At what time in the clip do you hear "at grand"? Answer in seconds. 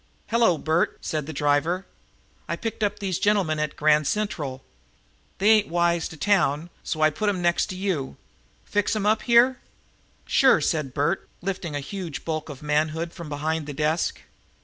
3.59-4.07